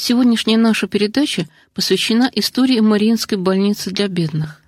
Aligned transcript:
Сегодняшняя 0.00 0.58
наша 0.58 0.86
передача 0.86 1.48
посвящена 1.74 2.30
истории 2.32 2.78
Мариинской 2.78 3.36
больницы 3.36 3.90
для 3.90 4.06
бедных. 4.06 4.62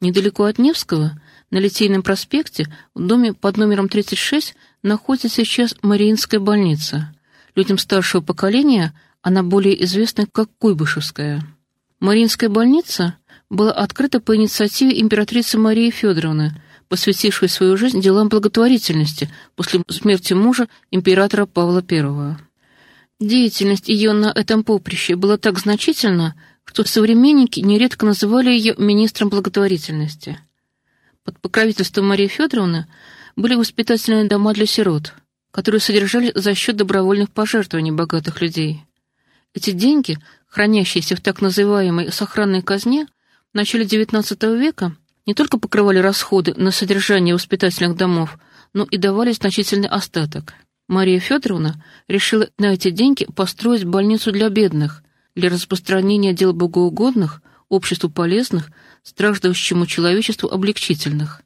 Недалеко 0.00 0.44
от 0.44 0.56
Невского, 0.58 1.20
на 1.50 1.58
Литейном 1.58 2.02
проспекте, 2.02 2.66
в 2.94 3.06
доме 3.06 3.34
под 3.34 3.58
номером 3.58 3.90
36, 3.90 4.54
находится 4.82 5.28
сейчас 5.28 5.74
Мариинская 5.82 6.40
больница. 6.40 7.14
Людям 7.54 7.76
старшего 7.76 8.22
поколения 8.22 8.94
она 9.20 9.42
более 9.42 9.84
известна 9.84 10.24
как 10.32 10.48
Куйбышевская. 10.56 11.44
Мариинская 12.00 12.48
больница 12.48 13.18
была 13.50 13.70
открыта 13.70 14.18
по 14.18 14.34
инициативе 14.34 14.98
императрицы 14.98 15.58
Марии 15.58 15.90
Федоровны, 15.90 16.58
посвятившей 16.88 17.50
свою 17.50 17.76
жизнь 17.76 18.00
делам 18.00 18.30
благотворительности 18.30 19.30
после 19.56 19.82
смерти 19.90 20.32
мужа 20.32 20.68
императора 20.90 21.44
Павла 21.44 21.84
I. 21.86 22.36
Деятельность 23.24 23.88
ее 23.88 24.12
на 24.12 24.30
этом 24.34 24.64
поприще 24.64 25.16
была 25.16 25.38
так 25.38 25.58
значительна, 25.58 26.34
что 26.66 26.86
современники 26.86 27.60
нередко 27.60 28.04
называли 28.04 28.50
ее 28.50 28.74
министром 28.76 29.30
благотворительности. 29.30 30.38
Под 31.24 31.40
покровительством 31.40 32.06
Марии 32.06 32.26
Федоровны 32.26 32.86
были 33.34 33.54
воспитательные 33.54 34.28
дома 34.28 34.52
для 34.52 34.66
сирот, 34.66 35.14
которые 35.52 35.80
содержали 35.80 36.32
за 36.34 36.54
счет 36.54 36.76
добровольных 36.76 37.30
пожертвований 37.30 37.92
богатых 37.92 38.42
людей. 38.42 38.84
Эти 39.54 39.70
деньги, 39.70 40.18
хранящиеся 40.46 41.16
в 41.16 41.22
так 41.22 41.40
называемой 41.40 42.12
сохранной 42.12 42.60
казне, 42.60 43.06
в 43.54 43.56
начале 43.56 43.86
XIX 43.86 44.58
века 44.58 44.94
не 45.24 45.32
только 45.32 45.56
покрывали 45.58 45.98
расходы 45.98 46.52
на 46.58 46.70
содержание 46.70 47.34
воспитательных 47.34 47.96
домов, 47.96 48.38
но 48.74 48.84
и 48.84 48.98
давали 48.98 49.32
значительный 49.32 49.88
остаток– 49.88 50.52
Мария 50.88 51.18
Федоровна 51.18 51.82
решила 52.08 52.48
на 52.58 52.74
эти 52.74 52.90
деньги 52.90 53.26
построить 53.34 53.84
больницу 53.84 54.32
для 54.32 54.48
бедных, 54.50 55.02
для 55.34 55.48
распространения 55.48 56.34
дел 56.34 56.52
богоугодных, 56.52 57.42
обществу 57.68 58.10
полезных, 58.10 58.70
страждущему 59.02 59.86
человечеству 59.86 60.48
облегчительных. 60.50 61.42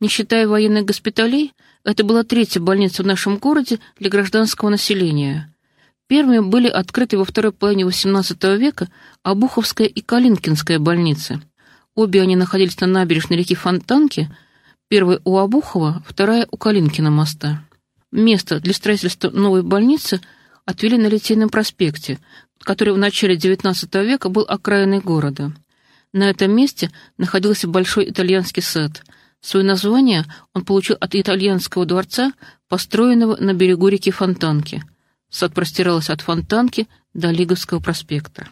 Не 0.00 0.08
считая 0.08 0.46
военных 0.46 0.84
госпиталей, 0.84 1.52
это 1.84 2.04
была 2.04 2.24
третья 2.24 2.60
больница 2.60 3.02
в 3.02 3.06
нашем 3.06 3.38
городе 3.38 3.78
для 3.98 4.10
гражданского 4.10 4.68
населения. 4.68 5.54
Первыми 6.06 6.40
были 6.40 6.68
открыты 6.68 7.16
во 7.16 7.24
второй 7.24 7.52
половине 7.52 7.84
XVIII 7.84 8.58
века 8.58 8.88
Обуховская 9.22 9.86
и 9.86 10.02
Калинкинская 10.02 10.78
больницы. 10.78 11.40
Обе 11.94 12.20
они 12.20 12.36
находились 12.36 12.78
на 12.80 12.86
набережной 12.86 13.38
реки 13.38 13.54
Фонтанки, 13.54 14.30
первая 14.88 15.20
у 15.24 15.38
Обухова, 15.38 16.04
вторая 16.06 16.46
у 16.50 16.58
Калинкина 16.58 17.10
моста. 17.10 17.64
Место 18.14 18.60
для 18.60 18.72
строительства 18.72 19.28
новой 19.30 19.64
больницы 19.64 20.20
отвели 20.64 20.96
на 20.96 21.08
Литейном 21.08 21.48
проспекте, 21.48 22.20
который 22.60 22.94
в 22.94 22.96
начале 22.96 23.34
XIX 23.34 24.06
века 24.06 24.28
был 24.28 24.44
окраиной 24.48 25.00
города. 25.00 25.50
На 26.12 26.30
этом 26.30 26.52
месте 26.54 26.92
находился 27.18 27.66
большой 27.66 28.08
итальянский 28.08 28.62
сад. 28.62 29.02
Свое 29.40 29.66
название 29.66 30.26
он 30.52 30.64
получил 30.64 30.96
от 31.00 31.16
итальянского 31.16 31.86
дворца, 31.86 32.32
построенного 32.68 33.36
на 33.40 33.52
берегу 33.52 33.88
реки 33.88 34.12
Фонтанки. 34.12 34.84
Сад 35.28 35.52
простирался 35.52 36.12
от 36.12 36.20
Фонтанки 36.20 36.86
до 37.14 37.32
Лиговского 37.32 37.80
проспекта. 37.80 38.48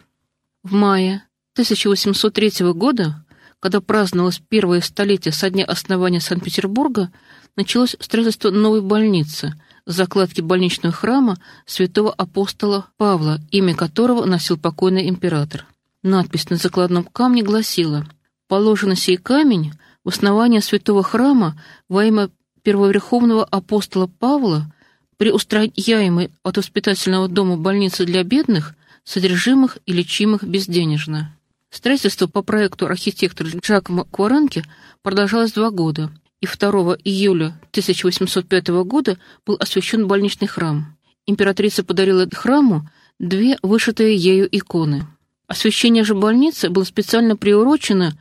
В 0.63 0.73
мае 0.73 1.23
1803 1.53 2.73
года, 2.73 3.22
когда 3.63 3.79
праздновалось 3.79 4.41
первое 4.49 4.81
столетие 4.81 5.31
со 5.31 5.49
дня 5.49 5.63
основания 5.63 6.19
Санкт-Петербурга, 6.19 7.13
началось 7.55 7.95
строительство 8.01 8.49
новой 8.49 8.81
больницы, 8.81 9.53
закладки 9.85 10.41
больничного 10.41 10.93
храма 10.93 11.37
святого 11.65 12.11
апостола 12.11 12.87
Павла, 12.97 13.39
имя 13.51 13.73
которого 13.73 14.25
носил 14.25 14.57
покойный 14.57 15.07
император. 15.07 15.65
Надпись 16.01 16.49
на 16.49 16.57
закладном 16.57 17.05
камне 17.05 17.41
гласила 17.41 18.05
«Положено 18.49 18.97
сей 18.97 19.15
камень 19.15 19.71
в 20.03 20.09
основание 20.09 20.59
святого 20.59 21.01
храма 21.01 21.57
во 21.87 22.03
имя 22.03 22.29
первоверховного 22.63 23.45
апостола 23.45 24.07
Павла 24.07 24.69
при 25.15 25.31
устрояемой 25.31 26.31
от 26.43 26.57
воспитательного 26.57 27.29
дома 27.29 27.55
больницы 27.55 28.03
для 28.03 28.25
бедных, 28.25 28.75
содержимых 29.05 29.77
и 29.85 29.93
лечимых 29.93 30.43
безденежно». 30.43 31.33
Строительство 31.73 32.27
по 32.27 32.43
проекту 32.43 32.85
архитектора 32.85 33.49
Джакомо 33.49 34.05
Кваранки 34.05 34.63
продолжалось 35.01 35.53
два 35.53 35.71
года– 35.71 36.11
и 36.43 36.45
2 36.45 36.97
июля 37.05 37.57
1805 37.71 38.67
года 38.83 39.17
был 39.45 39.55
освящен 39.59 40.07
больничный 40.07 40.47
храм. 40.47 40.97
Императрица 41.25 41.85
подарила 41.85 42.27
храму 42.29 42.89
две 43.17 43.57
вышитые 43.63 44.17
ею 44.17 44.45
иконы. 44.51 45.07
Освящение 45.47 46.03
же 46.03 46.15
больницы 46.15 46.69
было 46.69 46.83
специально 46.83 47.37
приурочено 47.37 48.17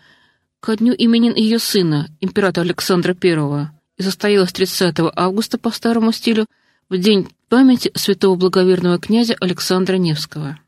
ко 0.61 0.77
дню 0.77 0.95
именин 0.97 1.35
ее 1.35 1.59
сына, 1.59 2.09
императора 2.21 2.65
Александра 2.65 3.17
I, 3.21 3.71
и 3.99 4.03
состоялось 4.05 4.53
30 4.53 4.95
августа 5.17 5.59
по 5.59 5.73
старому 5.73 6.13
стилю 6.13 6.47
в 6.89 6.97
день 6.97 7.29
памяти 7.49 7.91
святого 7.97 8.37
благоверного 8.37 9.01
князя 9.01 9.35
Александра 9.41 9.97
Невского. 9.97 10.61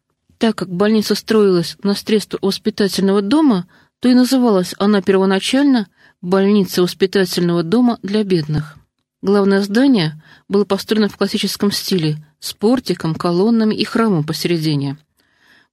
Так 0.45 0.57
как 0.57 0.69
больница 0.69 1.15
строилась 1.15 1.79
на 1.83 1.95
средства 1.95 2.39
воспитательного 2.43 3.23
дома, 3.23 3.67
то 3.99 4.11
и 4.11 4.15
называлась 4.15 4.75
она 4.79 5.01
первоначально 5.01 5.89
больница 6.21 6.83
воспитательного 6.83 7.63
дома 7.63 7.99
для 8.03 8.25
бедных. 8.25 8.77
Главное 9.23 9.63
здание 9.63 10.23
было 10.47 10.67
построено 10.67 11.09
в 11.09 11.17
классическом 11.17 11.73
стиле, 11.73 12.19
с 12.41 12.53
портиком, 12.53 13.15
колоннами 13.15 13.75
и 13.75 13.85
храмом 13.85 14.23
посередине. 14.23 14.99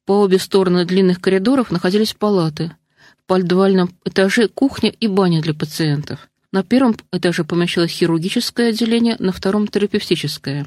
По 0.06 0.14
обе 0.22 0.40
стороны 0.40 0.86
длинных 0.86 1.20
коридоров 1.20 1.70
находились 1.70 2.14
палаты. 2.14 2.72
В 3.18 3.26
подвальном 3.26 3.94
этаже 4.06 4.48
кухня 4.48 4.90
и 4.90 5.10
баня 5.10 5.42
для 5.42 5.54
пациентов. 5.54 6.30
На 6.54 6.64
первом 6.64 6.96
этаже 7.12 7.44
помещалось 7.44 7.92
хирургическое 7.92 8.70
отделение, 8.70 9.18
на 9.20 9.34
втором— 9.34 9.68
терапевтическое. 9.68 10.66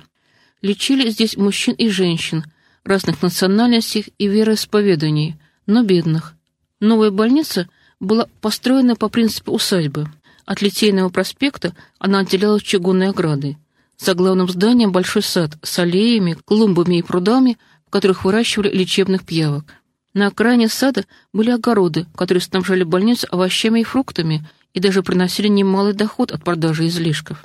Лечили 0.61 1.09
здесь 1.09 1.39
мужчин 1.39 1.73
и 1.73 1.89
женщин, 1.89 2.45
разных 2.85 3.23
национальностей 3.23 4.13
и 4.19 4.27
вероисповеданий, 4.27 5.37
но 5.67 5.83
бедных. 5.83 6.35
Новая 6.81 7.11
больница— 7.11 7.69
была 8.05 8.27
построена 8.41 8.97
по 8.97 9.09
принципу 9.09 9.53
усадьбы. 9.53 10.09
От 10.45 10.63
Литейного 10.63 11.09
проспекта 11.09 11.75
она 11.99 12.21
отделялась 12.21 12.63
чугунной 12.63 13.09
оградой. 13.09 13.59
За 13.97 14.15
главным 14.15 14.49
зданием 14.49 14.93
большой 14.93 15.23
сад 15.23 15.53
с 15.63 15.79
аллеями, 15.79 16.37
клумбами 16.45 16.99
и 16.99 17.03
прудами, 17.03 17.59
в 17.87 17.91
которых 17.91 18.25
выращивали 18.25 18.69
лечебных 18.71 19.25
пиявок. 19.25 19.65
На 20.13 20.29
окраине 20.29 20.69
сада 20.69 21.05
были 21.33 21.51
огороды, 21.51 22.07
которые 22.15 22.43
снабжали 22.43 22.85
больницу 22.85 23.27
овощами 23.31 23.81
и 23.81 23.85
фруктами 23.85 24.47
и 24.73 24.81
даже 24.81 25.03
приносили 25.03 25.49
немалый 25.49 25.93
доход 25.93 26.31
от 26.33 26.45
продажи 26.45 26.87
излишков. 26.89 27.45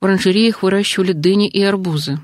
В 0.00 0.04
оранжереях 0.04 0.62
выращивали 0.62 1.12
дыни 1.12 1.48
и 1.48 1.62
арбузы. 1.62 2.20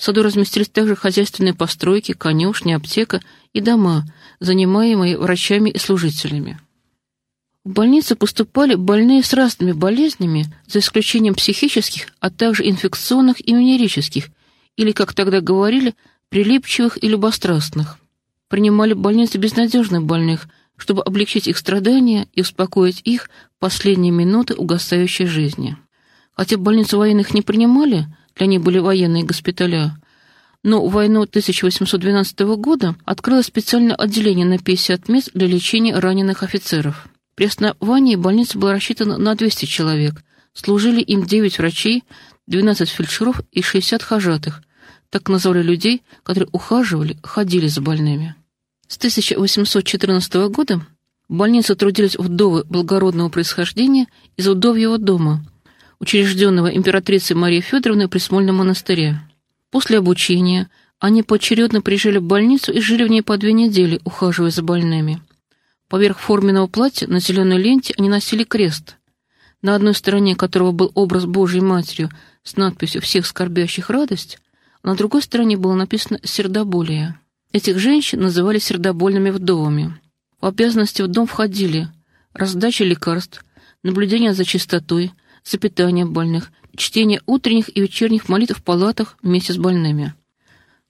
В 0.00 0.02
саду 0.02 0.22
разместились 0.22 0.70
также 0.70 0.96
хозяйственные 0.96 1.52
постройки, 1.52 2.12
конюшни, 2.12 2.72
аптека 2.72 3.20
и 3.52 3.60
дома, 3.60 4.06
занимаемые 4.40 5.18
врачами 5.18 5.68
и 5.68 5.76
служителями. 5.76 6.58
В 7.64 7.72
больницу 7.72 8.16
поступали 8.16 8.76
больные 8.76 9.22
с 9.22 9.34
разными 9.34 9.72
болезнями, 9.72 10.46
за 10.66 10.78
исключением 10.78 11.34
психических, 11.34 12.06
а 12.18 12.30
также 12.30 12.66
инфекционных 12.66 13.46
и 13.46 13.52
венерических, 13.52 14.28
или, 14.76 14.92
как 14.92 15.12
тогда 15.12 15.42
говорили, 15.42 15.94
прилипчивых 16.30 16.96
и 17.04 17.06
любострастных. 17.06 17.98
Принимали 18.48 18.94
в 18.94 19.00
больнице 19.00 19.36
безнадежных 19.36 20.04
больных, 20.04 20.48
чтобы 20.78 21.02
облегчить 21.02 21.46
их 21.46 21.58
страдания 21.58 22.26
и 22.32 22.40
успокоить 22.40 23.02
их 23.04 23.28
последние 23.58 24.12
минуты 24.12 24.54
угасающей 24.54 25.26
жизни. 25.26 25.76
Хотя 26.32 26.56
в 26.56 26.60
больницу 26.60 26.96
военных 26.96 27.34
не 27.34 27.42
принимали, 27.42 28.06
для 28.36 28.46
них 28.46 28.62
были 28.62 28.78
военные 28.78 29.24
госпиталя, 29.24 29.96
но 30.62 30.86
в 30.86 30.92
войну 30.92 31.22
1812 31.22 32.40
года 32.56 32.94
открылось 33.04 33.46
специальное 33.46 33.94
отделение 33.94 34.46
на 34.46 34.58
50 34.58 35.08
мест 35.08 35.30
для 35.32 35.46
лечения 35.46 35.98
раненых 35.98 36.42
офицеров. 36.42 37.08
При 37.34 37.46
основании 37.46 38.16
больница 38.16 38.58
была 38.58 38.72
рассчитана 38.72 39.16
на 39.16 39.34
200 39.34 39.64
человек. 39.64 40.22
Служили 40.52 41.00
им 41.00 41.24
9 41.24 41.58
врачей, 41.58 42.04
12 42.48 42.88
фельдшеров 42.88 43.40
и 43.52 43.62
60 43.62 44.02
хожатых. 44.02 44.62
Так 45.08 45.28
называли 45.28 45.62
людей, 45.62 46.02
которые 46.22 46.48
ухаживали, 46.52 47.16
ходили 47.22 47.66
за 47.66 47.80
больными. 47.80 48.34
С 48.86 48.96
1814 48.98 50.34
года 50.50 50.84
в 51.28 51.34
больнице 51.34 51.74
трудились 51.76 52.16
вдовы 52.16 52.64
благородного 52.64 53.28
происхождения 53.28 54.08
из 54.36 54.46
вдовьего 54.46 54.98
дома, 54.98 55.44
учрежденного 56.00 56.74
императрицей 56.74 57.36
Марией 57.36 57.60
Федоровной 57.60 58.08
при 58.08 58.18
Смольном 58.18 58.56
монастыре. 58.56 59.20
После 59.70 59.98
обучения 59.98 60.68
они 60.98 61.22
поочередно 61.22 61.82
приезжали 61.82 62.18
в 62.18 62.24
больницу 62.24 62.72
и 62.72 62.80
жили 62.80 63.04
в 63.04 63.08
ней 63.08 63.22
по 63.22 63.36
две 63.36 63.52
недели, 63.52 64.00
ухаживая 64.04 64.50
за 64.50 64.62
больными. 64.62 65.22
Поверх 65.88 66.18
форменного 66.18 66.66
платья 66.66 67.06
на 67.06 67.20
зеленой 67.20 67.58
ленте 67.58 67.94
они 67.98 68.08
носили 68.08 68.44
крест, 68.44 68.96
на 69.62 69.74
одной 69.74 69.94
стороне 69.94 70.36
которого 70.36 70.72
был 70.72 70.90
образ 70.94 71.26
Божьей 71.26 71.60
Матерью 71.60 72.10
с 72.42 72.56
надписью 72.56 73.02
«Всех 73.02 73.26
скорбящих 73.26 73.90
радость», 73.90 74.38
а 74.82 74.88
на 74.88 74.96
другой 74.96 75.22
стороне 75.22 75.56
было 75.56 75.74
написано 75.74 76.18
«Сердоболие». 76.22 77.18
Этих 77.52 77.78
женщин 77.78 78.20
называли 78.20 78.58
сердобольными 78.58 79.30
вдовами. 79.30 80.00
В 80.40 80.46
обязанности 80.46 81.02
в 81.02 81.08
дом 81.08 81.26
входили 81.26 81.88
раздача 82.32 82.84
лекарств, 82.84 83.44
наблюдение 83.82 84.32
за 84.32 84.44
чистотой, 84.44 85.12
за 85.44 85.58
питанием 85.58 86.12
больных, 86.12 86.50
чтение 86.76 87.20
утренних 87.26 87.74
и 87.74 87.80
вечерних 87.80 88.28
молитв 88.28 88.58
в 88.58 88.62
палатах 88.62 89.16
вместе 89.22 89.52
с 89.52 89.56
больными. 89.56 90.14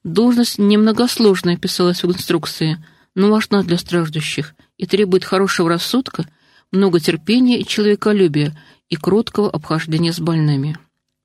Должность 0.05 0.59
немногосложная 0.59 1.57
писалась 1.57 2.03
в 2.03 2.09
инструкции, 2.09 2.83
но 3.15 3.31
важна 3.31 3.63
для 3.63 3.77
страждущих 3.77 4.55
и 4.77 4.87
требует 4.87 5.25
хорошего 5.25 5.69
рассудка, 5.69 6.27
много 6.73 7.01
терпения 7.01 7.59
и 7.61 7.67
человеколюбия 7.67 8.57
и 8.89 8.97
кроткого 8.97 9.51
обхождения 9.51 10.13
с 10.13 10.21
больными. 10.21 10.79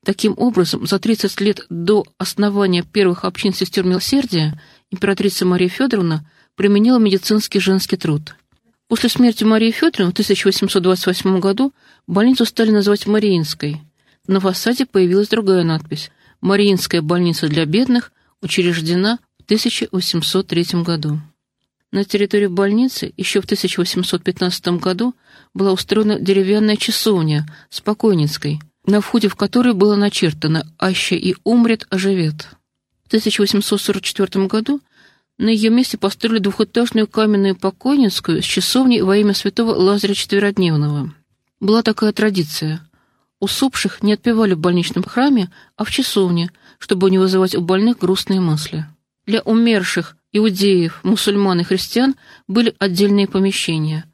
Таким 0.03 0.35
образом, 0.37 0.85
за 0.85 0.99
30 0.99 1.41
лет 1.41 1.65
до 1.69 2.05
основания 2.17 2.83
первых 2.83 3.25
общин 3.25 3.53
сестер 3.53 3.85
милосердия 3.85 4.61
императрица 4.91 5.45
Мария 5.45 5.69
Федоровна 5.69 6.29
применила 6.55 6.99
медицинский 6.99 7.59
женский 7.59 7.97
труд. 7.97 8.35
После 8.87 9.09
смерти 9.09 9.43
Марии 9.43 9.71
Федоровны 9.71 10.11
в 10.11 10.13
1828 10.13 11.39
году 11.39 11.73
больницу 12.05 12.45
стали 12.45 12.69
называть 12.69 13.07
Мариинской. 13.07 13.81
На 14.27 14.39
фасаде 14.39 14.85
появилась 14.85 15.27
другая 15.27 15.63
надпись 15.63 16.11
«Мариинская 16.41 17.01
больница 17.01 17.47
для 17.47 17.65
бедных 17.65 18.11
учреждена 18.41 19.17
в 19.39 19.43
1803 19.45 20.83
году». 20.83 21.19
На 21.91 22.03
территории 22.03 22.47
больницы 22.47 23.11
еще 23.17 23.41
в 23.41 23.45
1815 23.45 24.67
году 24.79 25.15
была 25.53 25.71
устроена 25.71 26.19
деревянная 26.19 26.75
часовня 26.75 27.47
с 27.69 27.81
покойницкой, 27.81 28.59
на 28.85 29.01
входе 29.01 29.29
в 29.29 29.35
которой 29.35 29.73
было 29.73 29.95
начертано 29.95 30.67
«Аще 30.77 31.15
и 31.15 31.35
умрет, 31.43 31.87
оживет». 31.89 32.49
В 33.05 33.07
1844 33.07 34.45
году 34.45 34.81
на 35.37 35.49
ее 35.49 35.69
месте 35.69 35.97
построили 35.97 36.39
двухэтажную 36.39 37.07
каменную 37.07 37.55
покойницкую 37.55 38.41
с 38.41 38.45
часовней 38.45 39.01
во 39.01 39.17
имя 39.17 39.33
святого 39.33 39.71
Лазаря 39.73 40.13
Четверодневного. 40.13 41.13
Была 41.59 41.83
такая 41.83 42.13
традиция. 42.13 42.81
Усопших 43.39 44.01
не 44.01 44.13
отпевали 44.13 44.53
в 44.53 44.59
больничном 44.59 45.03
храме, 45.03 45.51
а 45.75 45.83
в 45.83 45.91
часовне, 45.91 46.51
чтобы 46.79 47.11
не 47.11 47.17
вызывать 47.17 47.55
у 47.55 47.61
больных 47.61 47.99
грустные 47.99 48.39
мысли. 48.39 48.85
Для 49.25 49.41
умерших 49.41 50.15
иудеев, 50.31 51.01
мусульман 51.03 51.59
и 51.59 51.63
христиан 51.63 52.15
были 52.47 52.75
отдельные 52.79 53.27
помещения. 53.27 54.05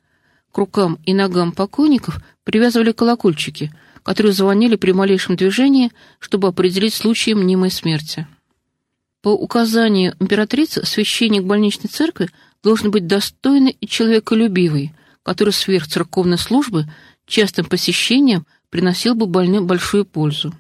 К 0.52 0.58
рукам 0.58 1.00
и 1.06 1.14
ногам 1.14 1.52
покойников 1.52 2.20
привязывали 2.44 2.92
колокольчики, 2.92 3.72
которые 4.04 4.34
звонили 4.34 4.76
при 4.76 4.92
малейшем 4.92 5.36
движении, 5.36 5.92
чтобы 6.20 6.48
определить 6.48 6.94
случаи 6.94 7.32
мнимой 7.32 7.70
смерти. 7.70 8.28
По 9.22 9.30
указанию 9.30 10.16
императрицы 10.20 10.86
священник 10.86 11.44
больничной 11.44 11.90
церкви 11.90 12.30
должен 12.64 12.90
быть 12.90 13.06
достойный 13.06 13.78
и 13.80 13.88
человеколюбивый, 13.88 14.94
который 15.24 15.54
сверх 15.54 15.88
церковной 15.88 16.40
службы 16.40 16.86
частым 17.28 17.66
посещением 17.66 18.46
приносил 18.70 19.14
бы 19.14 19.28
больным 19.28 19.68
большую 19.68 20.06
пользу. 20.06 20.56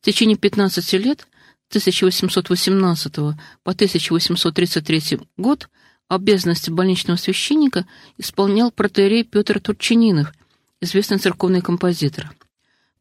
В 0.00 0.04
течение 0.04 0.36
15 0.36 0.92
лет, 0.94 1.26
1818 1.68 3.14
по 3.14 3.34
1833 3.64 5.20
год, 5.36 5.68
обязанности 6.08 6.70
больничного 6.70 7.18
священника 7.18 7.86
исполнял 8.16 8.70
протеерей 8.70 9.24
Петр 9.24 9.60
Турчининов, 9.60 10.32
известный 10.80 11.18
церковный 11.18 11.60
композитор. 11.60 12.32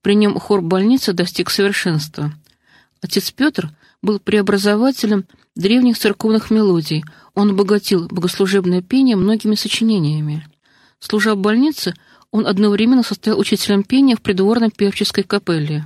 При 0.01 0.15
нем 0.15 0.37
хор 0.37 0.61
больницы 0.61 1.13
достиг 1.13 1.49
совершенства. 1.49 2.33
Отец 3.01 3.31
Петр 3.31 3.71
был 4.07 4.19
преобразователем 4.19 5.25
древних 5.55 5.97
церковных 5.97 6.49
мелодий. 6.49 7.03
Он 7.35 7.49
обогатил 7.49 8.07
богослужебное 8.07 8.81
пение 8.81 9.17
многими 9.17 9.55
сочинениями. 9.55 10.47
Служа 10.99 11.35
в 11.35 11.39
больнице, 11.39 11.93
он 12.31 12.47
одновременно 12.47 13.03
состоял 13.03 13.37
учителем 13.37 13.83
пения 13.83 14.15
в 14.15 14.21
придворной 14.21 14.71
певческой 14.71 15.25
капелле. 15.25 15.85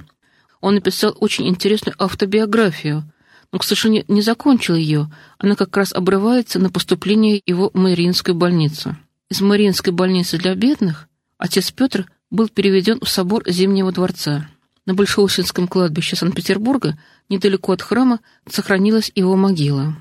Он 0.61 0.75
написал 0.75 1.17
очень 1.19 1.47
интересную 1.47 1.95
автобиографию, 1.97 3.11
но, 3.51 3.57
к 3.57 3.63
сожалению, 3.63 4.05
не 4.07 4.21
закончил 4.21 4.75
ее. 4.75 5.11
Она 5.39 5.55
как 5.55 5.75
раз 5.75 5.91
обрывается 5.91 6.59
на 6.59 6.69
поступление 6.69 7.41
его 7.47 7.71
в 7.73 7.77
Мариинскую 7.77 8.35
больницу. 8.35 8.95
Из 9.31 9.41
Мариинской 9.41 9.93
больницы 9.93 10.37
для 10.37 10.53
бедных 10.53 11.09
отец 11.39 11.71
Петр 11.71 12.05
был 12.29 12.49
переведен 12.49 12.99
в 12.99 13.09
собор 13.09 13.41
Зимнего 13.47 13.91
дворца. 13.91 14.47
На 14.85 14.95
Большеусинском 14.95 15.67
кладбище 15.67 16.15
Санкт-Петербурга, 16.15 16.97
недалеко 17.29 17.73
от 17.73 17.83
храма, 17.83 18.19
сохранилась 18.49 19.11
его 19.13 19.35
могила. 19.35 19.95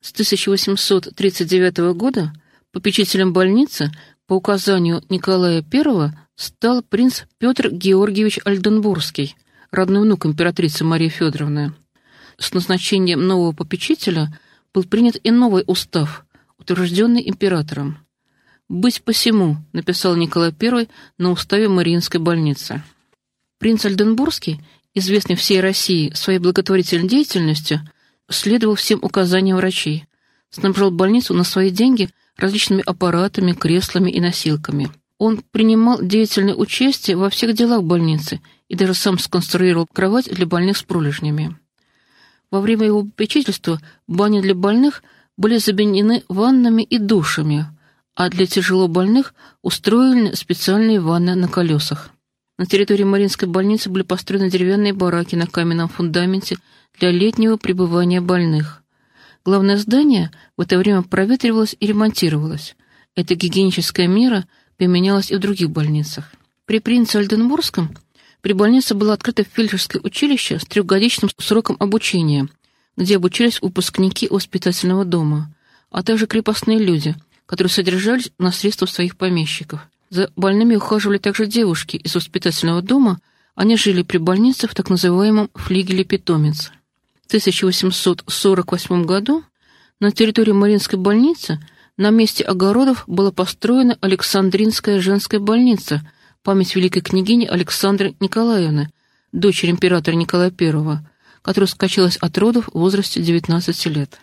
С 0.00 0.12
1839 0.12 1.96
года 1.96 2.32
попечителем 2.70 3.32
больницы 3.32 3.90
по 4.26 4.34
указанию 4.34 5.02
Николая 5.08 5.64
I 5.72 6.12
стал 6.36 6.82
принц 6.82 7.22
Петр 7.38 7.70
Георгиевич 7.70 8.38
Альденбургский, 8.44 9.34
родной 9.72 10.02
внук 10.02 10.26
императрицы 10.26 10.84
Марии 10.84 11.08
Федоровны. 11.08 11.74
С 12.38 12.52
назначением 12.52 13.26
нового 13.26 13.52
попечителя 13.52 14.38
был 14.72 14.84
принят 14.84 15.16
и 15.22 15.30
новый 15.30 15.64
устав, 15.66 16.24
утвержденный 16.58 17.28
императором. 17.28 17.98
«Быть 18.68 19.02
посему»,— 19.02 19.56
написал 19.72 20.16
Николай 20.16 20.54
I 20.58 20.88
на 21.18 21.30
уставе 21.32 21.68
Мариинской 21.68 22.20
больницы. 22.20 22.82
Принц 23.64 23.82
Альденбургский, 23.86 24.60
известный 24.92 25.36
всей 25.36 25.62
России 25.62 26.12
своей 26.12 26.38
благотворительной 26.38 27.08
деятельностью, 27.08 27.80
следовал 28.28 28.74
всем 28.74 28.98
указаниям 29.00 29.56
врачей, 29.56 30.04
снабжал 30.50 30.90
больницу 30.90 31.32
на 31.32 31.44
свои 31.44 31.70
деньги 31.70 32.10
различными 32.36 32.82
аппаратами, 32.84 33.54
креслами 33.54 34.10
и 34.10 34.20
носилками. 34.20 34.90
Он 35.16 35.42
принимал 35.50 36.02
деятельное 36.02 36.54
участие 36.54 37.16
во 37.16 37.30
всех 37.30 37.54
делах 37.54 37.84
больницы 37.84 38.42
и 38.68 38.74
даже 38.74 38.92
сам 38.92 39.18
сконструировал 39.18 39.86
кровать 39.86 40.28
для 40.30 40.44
больных 40.44 40.76
с 40.76 40.82
пролежнями. 40.82 41.56
Во 42.50 42.60
время 42.60 42.84
его 42.84 43.02
попечительства 43.02 43.80
бани 44.06 44.42
для 44.42 44.54
больных 44.54 45.02
были 45.38 45.56
заменены 45.56 46.22
ваннами 46.28 46.82
и 46.82 46.98
душами, 46.98 47.64
а 48.14 48.28
для 48.28 48.44
тяжело 48.44 48.88
больных 48.88 49.32
устроены 49.62 50.36
специальные 50.36 51.00
ванны 51.00 51.34
на 51.34 51.48
колесах. 51.48 52.10
На 52.56 52.66
территории 52.66 53.02
Маринской 53.02 53.48
больницы 53.48 53.90
были 53.90 54.04
построены 54.04 54.48
деревянные 54.48 54.92
бараки 54.92 55.34
на 55.34 55.46
каменном 55.46 55.88
фундаменте 55.88 56.56
для 56.98 57.10
летнего 57.10 57.56
пребывания 57.56 58.20
больных. 58.20 58.82
Главное 59.44 59.76
здание 59.76 60.30
в 60.56 60.60
это 60.60 60.78
время 60.78 61.02
проветривалось 61.02 61.76
и 61.80 61.86
ремонтировалось. 61.86 62.76
Эта 63.16 63.34
гигиеническая 63.34 64.06
мера 64.06 64.46
применялась 64.76 65.32
и 65.32 65.34
в 65.34 65.40
других 65.40 65.70
больницах. 65.70 66.32
При 66.64 66.78
принце 66.78 67.16
Альденбургском 67.16 67.96
при 68.40 68.52
больнице 68.52 68.94
было 68.94 69.14
открыто 69.14 69.42
фельдшерское 69.42 70.00
училище 70.02 70.58
с 70.60 70.64
трехгодичным 70.64 71.30
сроком 71.38 71.76
обучения, 71.80 72.48
где 72.96 73.16
обучались 73.16 73.60
выпускники 73.60 74.28
воспитательного 74.28 75.04
дома, 75.04 75.52
а 75.90 76.02
также 76.04 76.26
крепостные 76.28 76.78
люди, 76.78 77.16
которые 77.46 77.70
содержались 77.70 78.30
на 78.38 78.52
средства 78.52 78.86
своих 78.86 79.16
помещиков. 79.16 79.80
За 80.14 80.30
больными 80.36 80.76
ухаживали 80.76 81.18
также 81.18 81.46
девушки 81.46 81.96
из 81.96 82.14
воспитательного 82.14 82.82
дома, 82.82 83.18
они 83.56 83.76
жили 83.76 84.02
при 84.04 84.18
больнице 84.18 84.68
в 84.68 84.74
так 84.76 84.88
называемом 84.88 85.50
флигеле 85.56 86.04
питомец. 86.04 86.70
В 87.24 87.26
1848 87.26 89.06
году 89.06 89.42
на 89.98 90.12
территории 90.12 90.52
Маринской 90.52 91.00
больницы 91.00 91.58
на 91.96 92.10
месте 92.10 92.44
огородов 92.44 93.02
была 93.08 93.32
построена 93.32 93.98
Александринская 94.00 95.00
женская 95.00 95.40
больница, 95.40 96.08
память 96.44 96.76
великой 96.76 97.00
княгини 97.00 97.46
Александры 97.46 98.14
Николаевны, 98.20 98.90
дочери 99.32 99.72
императора 99.72 100.14
Николая 100.14 100.54
I, 100.56 100.98
которая 101.42 101.66
скачалась 101.66 102.18
от 102.18 102.38
родов 102.38 102.68
в 102.72 102.78
возрасте 102.78 103.20
19 103.20 103.86
лет. 103.86 104.20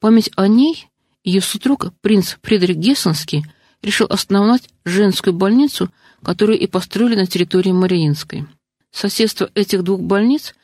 Память 0.00 0.32
о 0.34 0.48
ней 0.48 0.88
ее 1.22 1.40
супруг, 1.40 1.92
принц 2.00 2.38
Фридрих 2.42 2.74
Гессенский, 2.74 3.44
решил 3.82 4.06
основать 4.08 4.68
женскую 4.84 5.34
больницу, 5.34 5.90
которую 6.22 6.58
и 6.58 6.66
построили 6.66 7.16
на 7.16 7.26
территории 7.26 7.72
Мариинской. 7.72 8.46
Соседство 8.90 9.50
этих 9.54 9.82
двух 9.82 10.00
больниц 10.00 10.54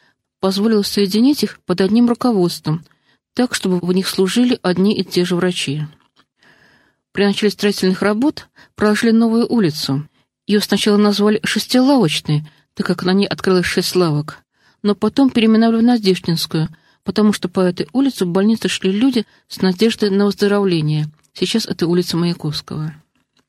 позволило 0.41 0.83
соединить 0.83 1.43
их 1.43 1.61
под 1.67 1.81
одним 1.81 2.09
руководством, 2.09 2.85
так, 3.35 3.55
чтобы 3.55 3.79
в 3.79 3.93
них 3.93 4.09
служили 4.09 4.59
одни 4.63 4.97
и 4.97 5.05
те 5.05 5.25
же 5.25 5.37
врачи. 5.37 5.83
При 7.13 7.25
начале 7.25 7.51
строительных 7.51 8.03
работ 8.03 8.49
проложили 8.77 9.11
новую 9.11 9.51
улицу. 9.51 10.09
Ее 10.47 10.61
сначала 10.61 10.97
назвали 10.97 11.41
«Шестилавочной», 11.43 12.47
так 12.75 12.87
как 12.87 13.03
на 13.03 13.13
ней 13.13 13.27
открылось 13.27 13.67
шесть 13.67 13.97
лавок, 13.97 14.39
но 14.83 14.95
потом 14.95 15.31
переименовали 15.31 15.79
в 15.79 15.83
Надеждинскую, 15.83 16.69
потому 17.03 17.33
что 17.33 17.49
по 17.49 17.61
этой 17.61 17.89
улице 17.93 18.25
в 18.25 18.29
больницу 18.29 18.69
шли 18.69 18.93
люди 18.93 19.27
с 19.49 19.61
надеждой 19.61 20.11
на 20.11 20.27
выздоровление. 20.27 21.09
Сейчас 21.33 21.67
это 21.67 21.87
улица 21.89 22.17
Маяковского. 22.17 22.95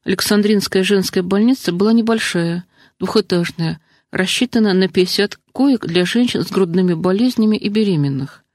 Александринская 0.05 0.83
женская 0.83 1.23
больница 1.23 1.73
была 1.73 1.91
небольшая, 1.91 2.63
двухэтажная, 2.99 3.81
рассчитана 4.11 4.73
на 4.73 4.87
50 4.87 5.37
коек 5.51 5.85
для 5.85 6.05
женщин 6.05 6.43
с 6.43 6.49
грудными 6.49 6.93
болезнями 6.93 7.57
и 7.57 7.67
беременных. 7.67 8.45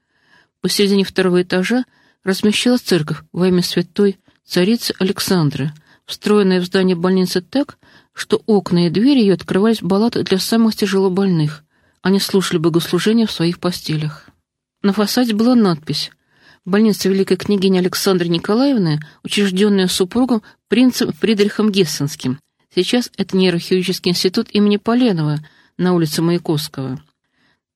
Посередине 0.61 1.03
второго 1.03 1.43
этажа 1.43 1.85
размещалась 2.23 2.81
церковь 2.81 3.19
во 3.31 3.47
имя 3.47 3.61
святой 3.61 4.17
царицы 4.43 4.95
Александры, 4.97 5.71
встроенная 6.05 6.59
в 6.61 6.65
здание 6.65 6.95
больницы 6.95 7.41
так, 7.41 7.77
что 8.13 8.41
окна 8.47 8.87
и 8.87 8.89
двери 8.89 9.19
ее 9.19 9.35
открывались 9.35 9.83
баллады 9.83 10.23
для 10.23 10.39
самых 10.39 10.75
тяжелобольных. 10.75 11.63
Они 12.01 12.19
слушали 12.19 12.57
богослужения 12.57 13.27
в 13.27 13.31
своих 13.31 13.59
постелях. 13.59 14.27
На 14.81 14.93
фасаде 14.93 15.35
была 15.35 15.53
надпись 15.53 16.11
«Больница 16.65 17.09
великой 17.09 17.37
княгини 17.37 17.77
Александры 17.77 18.27
Николаевны, 18.27 18.99
учрежденная 19.23 19.87
супругом 19.87 20.41
принцем 20.67 21.13
Фридрихом 21.13 21.71
Гессенским. 21.71 22.39
Сейчас 22.73 23.11
это 23.17 23.37
нейрохирургический 23.37 24.11
институт 24.11 24.49
имени 24.51 24.77
Поленова 24.77 25.39
на 25.77 25.93
улице 25.93 26.21
Маяковского». 26.21 26.99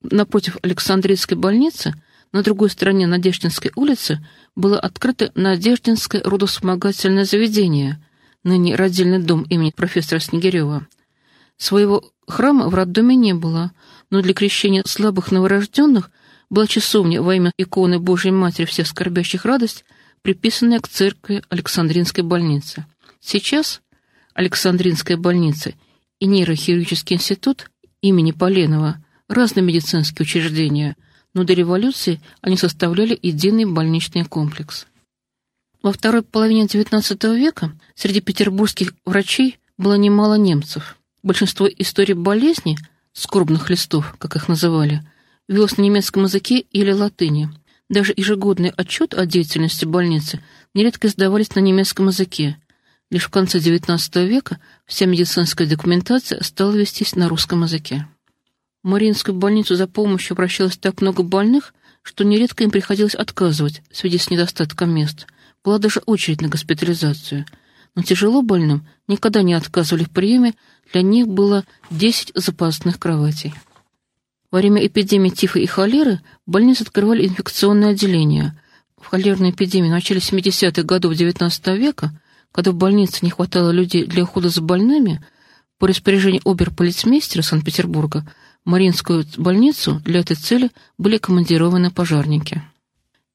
Напротив 0.02 0.58
Александрийской 0.62 1.38
больницы, 1.38 1.94
на 2.32 2.42
другой 2.42 2.70
стороне 2.70 3.06
Надеждинской 3.06 3.72
улицы, 3.76 4.26
было 4.56 4.80
открыто 4.80 5.32
Надеждинское 5.36 6.22
родовспомогательное 6.24 7.26
заведение, 7.26 8.04
ныне 8.44 8.76
родильный 8.76 9.20
дом 9.20 9.44
имени 9.44 9.72
профессора 9.72 10.20
Снегирева. 10.20 10.88
Своего 11.58 12.04
храма 12.28 12.70
в 12.70 12.76
роддоме 12.76 13.16
не 13.16 13.34
было, 13.34 13.72
но 14.10 14.22
для 14.22 14.34
крещения 14.34 14.84
слабых 14.86 15.32
новорожденных 15.32 16.10
была 16.50 16.68
часовня 16.68 17.22
во 17.22 17.36
имя 17.36 17.52
иконы 17.58 18.00
Божьей 18.00 18.32
Матери 18.32 18.66
всех 18.66 18.88
скорбящих 18.88 19.46
радость, 19.46 19.86
приписанная 20.22 20.80
к 20.80 20.88
церкви 20.88 21.44
Александринской 21.50 22.24
больницы. 22.24 22.86
Сейчас 23.20 23.82
Александринская 24.34 25.18
больница 25.18 25.74
и 26.20 26.26
нейрохирургический 26.26 27.16
институт 27.16 27.70
имени 28.02 28.32
Поленова– 28.32 29.04
разные 29.30 29.64
медицинские 29.64 30.24
учреждения, 30.26 30.98
но 31.34 31.44
до 31.46 31.54
революции 31.54 32.20
они 32.42 32.58
составляли 32.58 33.18
единый 33.22 33.66
больничный 33.66 34.26
комплекс. 34.26 34.88
Во 35.82 35.94
второй 35.94 36.24
половине 36.24 36.66
XIX 36.66 37.38
века 37.38 37.72
среди 37.96 38.20
петербургских 38.20 38.94
врачей 39.06 39.60
было 39.78 39.94
немало 39.94 40.34
немцев. 40.34 40.98
Большинство 41.24 41.68
историй 41.68 42.16
болезни, 42.16 42.78
скорбных 43.14 43.70
листов, 43.70 44.16
как 44.18 44.36
их 44.36 44.50
называли, 44.50 45.08
велось 45.50 45.78
на 45.78 45.82
немецком 45.82 46.24
языке 46.24 46.60
или 46.60 46.92
латыни. 46.92 47.50
Даже 47.90 48.14
ежегодный 48.16 48.70
отчет 48.70 49.16
о 49.16 49.26
деятельности 49.26 49.84
больницы 49.84 50.42
нередко 50.74 51.08
издавались 51.08 51.56
на 51.56 51.60
немецком 51.60 52.08
языке. 52.08 52.58
Лишь 53.10 53.26
в 53.26 53.30
конце 53.30 53.58
XIX 53.58 54.28
века 54.28 54.60
вся 54.86 55.08
медицинская 55.08 55.68
документация 55.68 56.42
стала 56.44 56.72
вестись 56.74 57.16
на 57.16 57.28
русском 57.28 57.64
языке. 57.64 58.08
В 58.84 58.88
Мариинскую 58.88 59.36
больницу 59.36 59.76
за 59.76 59.88
помощью 59.88 60.36
обращалось 60.36 60.78
так 60.78 61.02
много 61.02 61.24
больных, 61.24 61.74
что 62.04 62.24
нередко 62.24 62.64
им 62.64 62.70
приходилось 62.70 63.16
отказывать 63.16 63.82
в 63.92 63.98
связи 63.98 64.20
с 64.20 64.30
недостатком 64.30 64.94
мест. 64.94 65.26
Была 65.64 65.80
даже 65.80 66.02
очередь 66.06 66.42
на 66.42 66.48
госпитализацию. 66.48 67.46
Но 67.96 68.04
тяжело 68.04 68.44
больным 68.44 68.88
никогда 69.08 69.42
не 69.42 69.56
отказывали 69.56 70.04
в 70.04 70.12
приеме, 70.12 70.54
для 70.94 71.02
них 71.02 71.28
было 71.28 71.66
10 71.90 72.34
запасных 72.36 73.00
кроватей. 73.00 73.54
Во 74.52 74.60
время 74.60 74.86
эпидемии 74.86 75.30
тифа 75.30 75.60
и 75.60 75.66
холеры 75.66 76.22
в 76.46 76.52
больнице 76.52 76.82
открывали 76.82 77.28
инфекционное 77.28 77.92
отделение. 77.92 78.60
В 78.98 79.06
холерной 79.06 79.52
эпидемии 79.52 79.90
в 79.90 79.92
начале 79.92 80.20
70-х 80.20 80.84
годов 80.84 81.14
XIX 81.14 81.78
века, 81.78 82.20
когда 82.52 82.72
в 82.72 82.76
больнице 82.76 83.20
не 83.22 83.30
хватало 83.30 83.70
людей 83.70 84.06
для 84.06 84.24
ухода 84.24 84.50
за 84.50 84.62
больными, 84.62 85.24
по 85.78 85.88
распоряжению 85.88 86.42
оберполицмейстера 86.46 87.42
Санкт-Петербурга 87.42 88.26
Мариинскую 88.66 89.26
больницу 89.38 90.02
для 90.04 90.20
этой 90.20 90.36
цели 90.36 90.72
были 90.98 91.18
командированы 91.18 91.92
пожарники. 91.92 92.62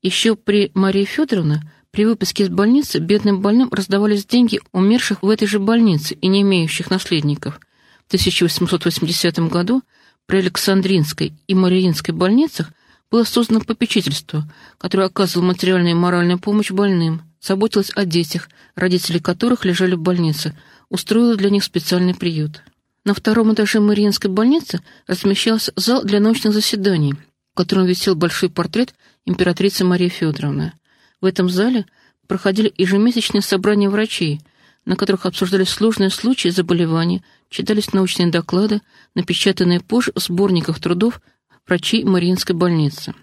Еще 0.02 0.36
при 0.36 0.70
Марии 0.74 1.04
Федоровне 1.04 1.62
при 1.90 2.04
выписке 2.04 2.44
из 2.44 2.48
больницы 2.50 2.98
бедным 2.98 3.40
больным 3.40 3.68
раздавались 3.72 4.26
деньги 4.26 4.60
умерших 4.72 5.22
в 5.22 5.28
этой 5.28 5.46
же 5.46 5.60
больнице 5.60 6.14
и 6.14 6.26
не 6.26 6.42
имеющих 6.42 6.90
наследников. 6.90 7.58
В 8.04 8.08
1880 8.08 9.38
году 9.48 9.82
при 10.26 10.38
Александринской 10.38 11.34
и 11.46 11.54
Мариинской 11.54 12.14
больницах 12.14 12.72
было 13.10 13.24
создано 13.24 13.60
попечительство, 13.60 14.50
которое 14.78 15.06
оказывало 15.06 15.48
материальную 15.48 15.92
и 15.92 15.98
моральную 15.98 16.38
помощь 16.38 16.70
больным, 16.70 17.22
заботилось 17.40 17.92
о 17.94 18.04
детях, 18.04 18.48
родители 18.74 19.18
которых 19.18 19.64
лежали 19.64 19.94
в 19.94 20.00
больнице, 20.00 20.56
устроило 20.88 21.36
для 21.36 21.50
них 21.50 21.62
специальный 21.62 22.14
приют. 22.14 22.62
На 23.04 23.12
втором 23.12 23.52
этаже 23.52 23.80
Мариинской 23.80 24.30
больницы 24.30 24.80
размещался 25.06 25.72
зал 25.76 26.02
для 26.02 26.20
научных 26.20 26.54
заседаний, 26.54 27.14
в 27.52 27.56
котором 27.56 27.84
висел 27.84 28.14
большой 28.14 28.48
портрет 28.48 28.94
императрицы 29.26 29.84
Марии 29.84 30.08
Федоровны. 30.08 30.72
В 31.20 31.26
этом 31.26 31.50
зале 31.50 31.86
проходили 32.26 32.72
ежемесячные 32.76 33.42
собрания 33.42 33.90
врачей, 33.90 34.40
на 34.84 34.96
которых 34.96 35.26
обсуждались 35.26 35.70
сложные 35.70 36.10
случаи 36.10 36.48
заболеваний, 36.48 37.22
читались 37.48 37.92
научные 37.92 38.30
доклады, 38.30 38.82
напечатанные 39.14 39.80
позже 39.80 40.12
в 40.14 40.20
сборниках 40.20 40.80
трудов 40.80 41.20
врачей 41.66 42.04
Мариинской 42.04 42.54
больницы. 42.54 43.14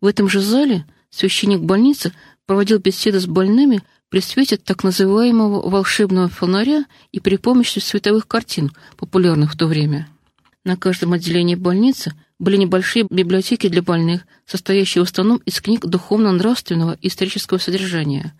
В 0.00 0.06
этом 0.06 0.28
же 0.28 0.40
зале 0.40 0.84
священник 1.10 1.60
больницы 1.60 2.12
проводил 2.46 2.78
беседы 2.78 3.20
с 3.20 3.26
больными 3.26 3.82
при 4.08 4.20
свете 4.20 4.56
так 4.56 4.82
называемого 4.82 5.68
волшебного 5.68 6.28
фонаря 6.28 6.84
и 7.12 7.20
при 7.20 7.36
помощи 7.36 7.78
световых 7.78 8.26
картин, 8.26 8.72
популярных 8.96 9.54
в 9.54 9.56
то 9.56 9.66
время. 9.66 10.08
На 10.64 10.76
каждом 10.76 11.12
отделении 11.12 11.54
больницы 11.54 12.12
были 12.38 12.56
небольшие 12.56 13.06
библиотеки 13.08 13.68
для 13.68 13.82
больных, 13.82 14.22
состоящие 14.46 15.04
в 15.04 15.08
основном 15.08 15.38
из 15.46 15.60
книг 15.60 15.86
духовно-нравственного 15.86 16.98
и 17.00 17.08
исторического 17.08 17.58
содержания. 17.58 18.34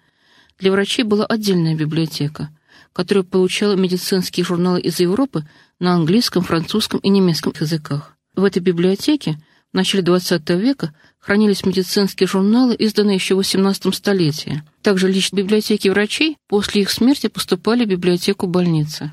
Для 0.61 0.71
врачей 0.71 1.05
была 1.05 1.25
отдельная 1.25 1.75
библиотека, 1.75 2.51
которая 2.93 3.25
получала 3.25 3.77
медицинские 3.77 4.45
журналы 4.45 4.81
из 4.81 5.01
Европы 5.01 5.47
на 5.79 5.95
английском, 5.95 6.43
французском 6.43 7.01
и 7.01 7.09
немецком 7.09 7.55
языках. 7.59 8.15
В 8.37 8.45
этой 8.45 8.59
библиотеке 8.61 9.39
в 9.73 9.77
начале 9.77 10.05
XX 10.05 10.61
века 10.61 10.95
хранились 11.19 11.65
медицинские 11.65 12.27
журналы, 12.27 12.75
изданные 12.75 13.15
еще 13.15 13.37
в 13.37 13.41
XVIII 13.41 13.95
столетии. 13.95 14.63
Также 14.83 15.11
личные 15.11 15.45
библиотеки 15.45 15.89
врачей 15.89 16.37
после 16.47 16.83
их 16.83 16.91
смерти 16.91 17.29
поступали 17.29 17.87
в 17.87 17.89
библиотеку 17.89 18.47
больницы. 18.47 19.13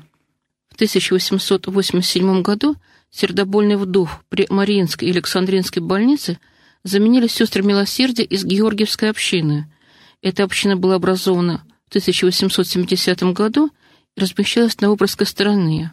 В 0.68 0.74
1887 0.74 2.42
году 2.42 2.76
сердобольный 3.10 3.76
вдов 3.76 4.22
при 4.28 4.46
Мариинской 4.50 5.08
и 5.08 5.12
Александринской 5.12 5.82
больнице 5.82 6.38
заменили 6.84 7.26
сестры 7.26 7.62
милосердия 7.62 8.24
из 8.24 8.44
Георгиевской 8.44 9.08
общины. 9.08 9.66
Эта 10.20 10.44
община 10.44 10.76
была 10.76 10.96
образована 10.96 11.64
в 11.86 11.88
1870 11.90 13.22
году 13.34 13.70
и 14.16 14.20
размещалась 14.20 14.80
на 14.80 14.90
Образской 14.90 15.26
стороне. 15.26 15.92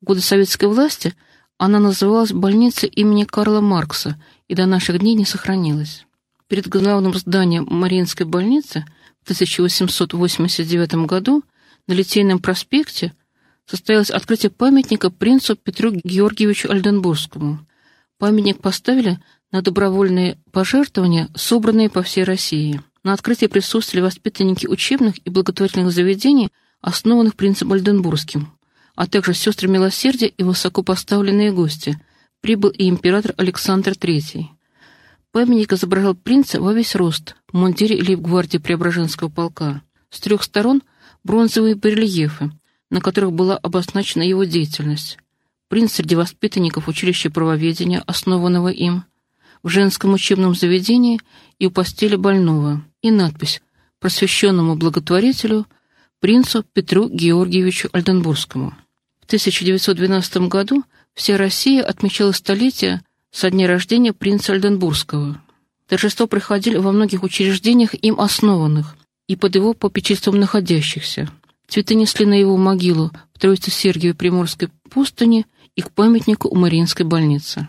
В 0.00 0.06
годы 0.06 0.20
советской 0.20 0.66
власти 0.66 1.14
она 1.58 1.78
называлась 1.78 2.32
больницей 2.32 2.88
имени 2.88 3.24
Карла 3.24 3.60
Маркса 3.60 4.20
и 4.48 4.54
до 4.54 4.64
наших 4.64 4.98
дней 4.98 5.14
не 5.14 5.26
сохранилась. 5.26 6.06
Перед 6.48 6.68
главным 6.68 7.14
зданием 7.14 7.66
Мариинской 7.68 8.24
больницы 8.24 8.86
в 9.20 9.24
1889 9.24 11.06
году 11.06 11.44
на 11.86 11.92
Литейном 11.92 12.38
проспекте 12.38 13.12
состоялось 13.66 14.10
открытие 14.10 14.50
памятника 14.50 15.10
принцу 15.10 15.54
Петру 15.54 15.92
Георгиевичу 15.92 16.70
Альденбургскому. 16.70 17.66
Памятник 18.18 18.60
поставили 18.60 19.20
на 19.52 19.62
добровольные 19.62 20.38
пожертвования, 20.50 21.28
собранные 21.34 21.90
по 21.90 22.02
всей 22.02 22.24
России. 22.24 22.80
На 23.02 23.12
открытии 23.12 23.46
присутствовали 23.46 24.04
воспитанники 24.04 24.66
учебных 24.66 25.24
и 25.26 25.30
благотворительных 25.30 25.92
заведений, 25.92 26.50
основанных 26.80 27.34
принцем 27.34 27.72
Альденбургским, 27.72 28.52
а 28.94 29.06
также 29.06 29.34
сестры 29.34 29.68
милосердия 29.68 30.28
и 30.28 30.42
высокопоставленные 30.42 31.52
гости– 31.52 32.00
прибыл 32.40 32.70
и 32.70 32.88
император 32.88 33.34
Александр 33.36 33.92
III. 33.92 34.46
Памятник 35.32 35.72
изображал 35.72 36.14
принца 36.14 36.60
во 36.60 36.72
весь 36.72 36.94
рост 36.94 37.36
в 37.52 37.56
мундире 37.56 38.02
лейб-гвардии 38.02 38.58
Преображенского 38.58 39.28
полка. 39.28 39.82
С 40.10 40.20
трех 40.20 40.42
сторон 40.42 40.82
бронзовые 41.22 41.76
барельефы, 41.76 42.50
на 42.90 43.00
которых 43.00 43.32
была 43.32 43.56
обозначена 43.56 44.22
его 44.22 44.44
деятельность. 44.44 45.18
Принц 45.68 45.92
среди 45.92 46.16
воспитанников 46.16 46.88
училища 46.88 47.30
правоведения, 47.30 48.02
основанного 48.06 48.68
им, 48.68 49.04
в 49.62 49.68
женском 49.68 50.14
учебном 50.14 50.54
заведении 50.54 51.20
и 51.58 51.66
у 51.66 51.70
постели 51.70 52.16
больного, 52.16 52.82
и 53.02 53.10
надпись 53.10 53.62
«Просвещенному 53.98 54.76
благотворителю 54.76 55.66
принцу 56.20 56.64
Петру 56.72 57.08
Георгиевичу 57.08 57.88
Альденбургскому». 57.92 58.74
В 59.20 59.26
1912 59.26 60.48
году 60.48 60.84
Вся 61.14 61.36
Россия 61.36 61.82
отмечала 61.82 62.32
столетие 62.32 63.02
со 63.30 63.50
дня 63.50 63.66
рождения 63.66 64.12
принца 64.12 64.52
Альденбургского. 64.52 65.42
Торжества 65.86 66.26
проходили 66.26 66.76
во 66.76 66.92
многих 66.92 67.22
учреждениях 67.22 67.94
им 67.94 68.20
основанных 68.20 68.96
и 69.26 69.36
под 69.36 69.54
его 69.54 69.74
попечительством 69.74 70.38
находящихся. 70.38 71.30
Цветы 71.68 71.94
несли 71.94 72.26
на 72.26 72.34
его 72.34 72.56
могилу 72.56 73.10
в 73.34 73.38
Троице-Сергиевой 73.38 74.16
Приморской 74.16 74.70
пустыне 74.88 75.46
и 75.76 75.82
к 75.82 75.90
памятнику 75.90 76.48
у 76.48 76.54
Мариинской 76.56 77.06
больницы. 77.06 77.68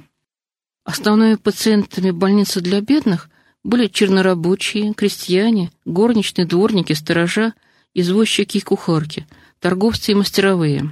Основными 0.83 1.35
пациентами 1.35 2.11
больницы 2.11 2.61
для 2.61 2.81
бедных 2.81 3.29
были 3.63 3.87
чернорабочие, 3.87 4.93
крестьяне, 4.93 5.71
горничные, 5.85 6.45
дворники, 6.45 6.93
сторожа, 6.93 7.53
извозчики 7.93 8.57
и 8.57 8.61
кухарки, 8.61 9.27
торговцы 9.59 10.11
и 10.11 10.15
мастеровые. 10.15 10.91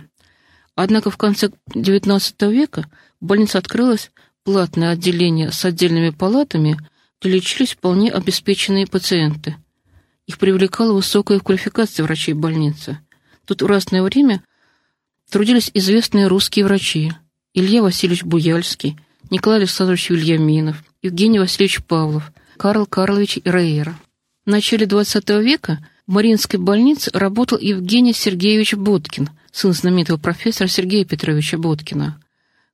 Однако 0.76 1.10
в 1.10 1.18
конце 1.18 1.52
XIX 1.74 2.52
века 2.52 2.90
в 3.20 3.26
больнице 3.26 3.58
открылось 3.58 4.12
платное 4.44 4.92
отделение 4.92 5.52
с 5.52 5.66
отдельными 5.66 6.12
палатами, 6.12 6.78
где 7.20 7.30
лечились 7.30 7.74
вполне 7.74 8.12
обеспеченные 8.12 8.88
пациенты. 8.88 9.56
Их 10.26 10.38
привлекала 10.38 10.94
высокая 10.94 11.40
квалификация 11.40 12.04
врачей 12.04 12.34
больницы. 12.34 13.00
Тут 13.46 13.62
в 13.62 13.66
разное 13.66 14.04
время 14.04 14.44
трудились 15.30 15.72
известные 15.74 16.28
русские 16.28 16.66
врачи 16.66 17.12
Илья 17.54 17.82
Васильевич 17.82 18.24
Буяльский, 18.24 18.98
Николай 19.32 19.60
Александрович 19.60 20.10
Вильяминов, 20.12 20.84
Евгений 21.02 21.40
Васильевич 21.40 21.84
Павлов, 21.84 22.32
Карл 22.60 22.86
Карлович 22.86 23.40
Рейера. 23.46 23.98
В 24.46 24.50
начале 24.50 24.86
XX 24.86 25.42
века 25.42 25.80
в 26.06 26.12
Мариинской 26.12 26.60
больнице 26.60 27.10
работал 27.14 27.58
Евгений 27.58 28.12
Сергеевич 28.12 28.74
Боткин, 28.74 29.30
сын 29.50 29.72
знаменитого 29.72 30.18
профессора 30.18 30.68
Сергея 30.68 31.06
Петровича 31.06 31.58
Боткина. 31.58 32.22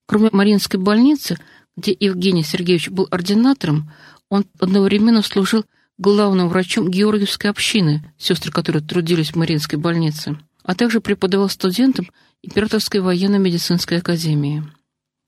Кроме 0.08 0.32
Мариинской 0.32 0.80
больницы, 0.80 1.38
где 1.78 1.96
Евгений 2.00 2.42
Сергеевич 2.42 2.90
был 2.90 3.08
ординатором, 3.12 3.92
он 4.28 4.48
одновременно 4.60 5.22
служил 5.22 5.66
главным 6.00 6.50
врачом 6.50 6.90
Георгиевской 6.90 7.52
общины, 7.52 8.12
сестры 8.18 8.52
которой 8.52 8.82
трудились 8.82 9.34
в 9.34 9.36
Мариинской 9.36 9.78
больнице, 9.78 10.36
а 10.64 10.74
также 10.74 11.00
преподавал 11.00 11.48
студентам 11.48 12.08
Императорской 12.42 13.02
военно-медицинской 13.02 14.00
академии. 14.00 14.64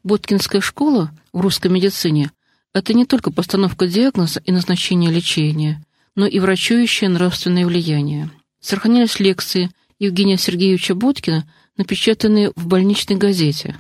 Боткинская 0.04 0.62
школа 0.62 1.12
в 1.32 1.42
русской 1.42 1.68
медицине 1.68 2.32
это 2.78 2.94
не 2.94 3.06
только 3.06 3.32
постановка 3.32 3.88
диагноза 3.88 4.42
и 4.46 4.52
назначение 4.52 5.12
лечения, 5.12 5.84
но 6.16 6.26
и 6.26 6.40
врачующее 6.40 7.10
нравственное 7.10 7.66
влияние. 7.66 8.30
Сохранились 8.60 9.20
лекции 9.20 9.72
Евгения 10.00 10.38
Сергеевича 10.38 10.94
Боткина, 10.94 11.50
напечатанные 11.76 12.52
в 12.56 12.68
больничной 12.68 13.18
газете. 13.18 13.78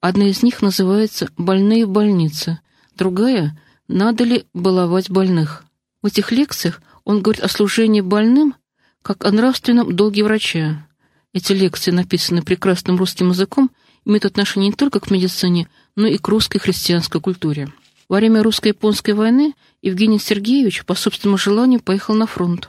Одна 0.00 0.28
из 0.28 0.42
них 0.42 0.62
называется 0.62 1.28
«Больные 1.36 1.84
в 1.84 1.90
больнице», 1.90 2.60
другая 2.96 3.58
«Надо 3.88 4.24
ли 4.24 4.44
баловать 4.54 5.10
больных?». 5.10 5.64
В 6.00 6.06
этих 6.06 6.32
лекциях 6.32 6.80
он 7.04 7.20
говорит 7.20 7.42
о 7.42 7.48
служении 7.48 8.00
больным 8.00 8.54
как 9.02 9.24
о 9.24 9.30
нравственном 9.32 9.94
долге 9.94 10.24
врача. 10.24 10.86
Эти 11.34 11.52
лекции, 11.52 11.90
написанные 11.90 12.42
прекрасным 12.42 12.96
русским 12.96 13.30
языком, 13.30 13.70
имеют 14.06 14.24
отношение 14.24 14.70
не 14.70 14.74
только 14.74 15.00
к 15.00 15.10
медицине, 15.10 15.68
но 15.96 16.06
и 16.06 16.16
к 16.16 16.26
русской 16.28 16.58
христианской 16.58 17.20
культуре. 17.20 17.70
Во 18.10 18.16
время 18.16 18.42
русско-японской 18.42 19.12
войны 19.12 19.54
Евгений 19.82 20.18
Сергеевич 20.18 20.84
по 20.84 20.96
собственному 20.96 21.38
желанию 21.38 21.78
поехал 21.78 22.12
на 22.14 22.26
фронт. 22.26 22.68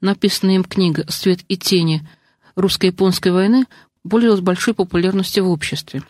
Написанная 0.00 0.56
им 0.56 0.64
книга 0.64 1.04
«Свет 1.08 1.42
и 1.46 1.56
тени. 1.56 2.04
Русско-японской 2.56 3.28
войны» 3.28 3.66
пользовалась 4.02 4.40
большой 4.40 4.74
популярностью 4.74 5.44
в 5.44 5.50
обществе. 5.50 6.02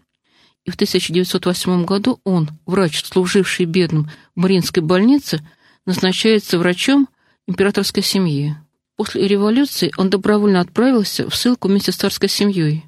И 0.64 0.70
в 0.70 0.76
1908 0.76 1.84
году 1.84 2.22
он, 2.24 2.48
врач, 2.64 3.04
служивший 3.04 3.66
бедным 3.66 4.10
в 4.34 4.40
Мариинской 4.40 4.82
больнице, 4.82 5.46
назначается 5.84 6.58
врачом 6.58 7.06
императорской 7.46 8.02
семьи. 8.02 8.56
После 8.96 9.28
революции 9.28 9.92
он 9.98 10.08
добровольно 10.08 10.58
отправился 10.58 11.28
в 11.28 11.36
ссылку 11.36 11.68
вместе 11.68 11.92
с 11.92 11.96
царской 11.96 12.30
семьей. 12.30 12.86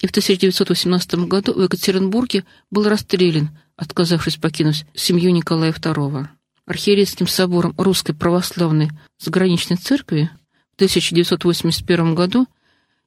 И 0.00 0.08
в 0.08 0.10
1918 0.10 1.28
году 1.28 1.52
в 1.52 1.62
Екатеринбурге 1.62 2.44
был 2.68 2.88
расстрелян 2.88 3.50
отказавшись 3.80 4.36
покинуть 4.36 4.84
семью 4.94 5.32
Николая 5.32 5.72
II. 5.72 6.28
Архиерейским 6.66 7.26
собором 7.26 7.74
Русской 7.78 8.12
Православной 8.12 8.90
Заграничной 9.18 9.78
Церкви 9.78 10.30
в 10.72 10.74
1981 10.76 12.14
году 12.14 12.46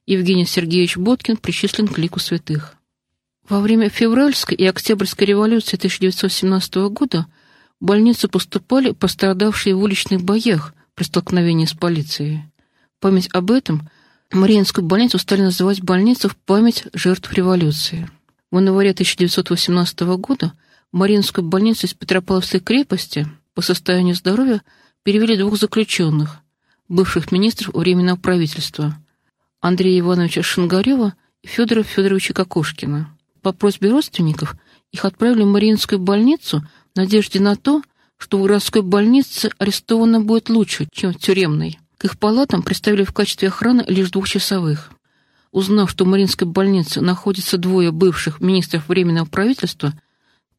Евгений 0.04 0.44
Сергеевич 0.44 0.96
Боткин 0.96 1.36
причислен 1.36 1.86
к 1.86 1.96
лику 1.96 2.18
святых. 2.18 2.74
Во 3.48 3.60
время 3.60 3.88
февральской 3.88 4.56
и 4.56 4.66
октябрьской 4.66 5.28
революции 5.28 5.76
1917 5.76 6.74
года 6.90 7.26
в 7.80 7.84
больницу 7.84 8.28
поступали 8.28 8.90
пострадавшие 8.90 9.76
в 9.76 9.82
уличных 9.82 10.22
боях 10.22 10.74
при 10.94 11.04
столкновении 11.04 11.66
с 11.66 11.72
полицией. 11.72 12.42
память 13.00 13.28
об 13.32 13.50
этом 13.50 13.88
Мариинскую 14.32 14.84
больницу 14.84 15.18
стали 15.18 15.42
называть 15.42 15.82
больницей 15.82 16.28
в 16.28 16.36
память 16.36 16.84
жертв 16.92 17.32
революции. 17.32 18.10
В 18.50 18.58
январе 18.58 18.90
1918 18.90 20.00
года 20.18 20.52
в 20.94 20.96
Мариинскую 20.96 21.44
больницу 21.44 21.88
из 21.88 21.94
Петропавловской 21.94 22.60
крепости 22.60 23.26
по 23.52 23.62
состоянию 23.62 24.14
здоровья 24.14 24.62
перевели 25.02 25.36
двух 25.36 25.58
заключенных, 25.58 26.36
бывших 26.88 27.32
министров 27.32 27.74
Временного 27.74 28.16
правительства, 28.16 28.96
Андрея 29.60 29.98
Ивановича 29.98 30.44
Шингарева 30.44 31.14
и 31.42 31.48
Федора 31.48 31.82
Федоровича 31.82 32.32
Кокошкина. 32.32 33.08
По 33.42 33.52
просьбе 33.52 33.90
родственников 33.90 34.54
их 34.92 35.04
отправили 35.04 35.42
в 35.42 35.48
Мариинскую 35.48 35.98
больницу 35.98 36.64
в 36.94 36.96
надежде 36.96 37.40
на 37.40 37.56
то, 37.56 37.82
что 38.16 38.38
в 38.38 38.42
городской 38.42 38.82
больнице 38.82 39.50
арестованно 39.58 40.20
будет 40.20 40.48
лучше, 40.48 40.86
чем 40.92 41.12
в 41.12 41.18
тюремной. 41.18 41.80
К 41.98 42.04
их 42.04 42.20
палатам 42.20 42.62
представили 42.62 43.02
в 43.02 43.12
качестве 43.12 43.48
охраны 43.48 43.84
лишь 43.88 44.12
двухчасовых. 44.12 44.92
Узнав, 45.50 45.90
что 45.90 46.04
в 46.04 46.08
Мариинской 46.08 46.46
больнице 46.46 47.00
находятся 47.00 47.58
двое 47.58 47.90
бывших 47.90 48.40
министров 48.40 48.88
Временного 48.88 49.26
правительства, 49.26 49.92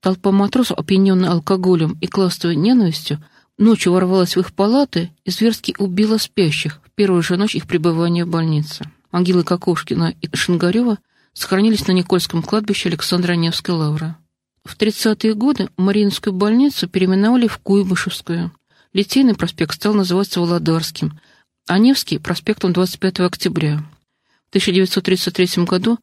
толпа 0.05 0.31
матросов, 0.31 0.77
опьяненная 0.77 1.31
алкоголем 1.31 1.97
и 1.99 2.05
классовой 2.05 2.55
ненавистью, 2.55 3.23
ночью 3.57 3.91
ворвалась 3.91 4.35
в 4.35 4.39
их 4.39 4.53
палаты 4.53 5.09
и 5.23 5.31
зверски 5.31 5.73
убила 5.79 6.19
спящих 6.19 6.79
в 6.85 6.91
первую 6.91 7.23
же 7.23 7.37
ночь 7.37 7.55
их 7.55 7.65
пребывания 7.65 8.23
в 8.23 8.27
больнице. 8.27 8.85
Могилы 9.11 9.43
Кокошкина 9.43 10.13
и 10.21 10.29
Шингарева 10.31 10.99
сохранились 11.33 11.87
на 11.87 11.93
Никольском 11.93 12.43
кладбище 12.43 12.89
Александра 12.89 13.33
Невской 13.33 13.73
лавры. 13.73 14.15
В 14.63 14.77
30-е 14.77 15.33
годы 15.33 15.69
Мариинскую 15.75 16.33
больницу 16.33 16.87
переименовали 16.87 17.47
в 17.47 17.57
Куйбышевскую. 17.57 18.51
Литейный 18.93 19.33
проспект 19.33 19.73
стал 19.73 19.95
называться 19.95 20.39
Володарским, 20.39 21.19
а 21.65 21.79
Невский– 21.79 22.19
проспектом 22.19 22.73
25 22.73 23.21
октября. 23.21 23.77
В 23.77 24.49
1933 24.49 25.63
году 25.63 25.97